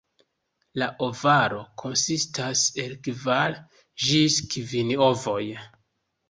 La 0.81 0.85
ovaro 1.07 1.59
konsistas 1.81 2.63
el 2.85 2.95
kvar 3.09 3.59
ĝis 4.07 4.41
kvin 4.55 4.95
ovoj. 5.11 5.45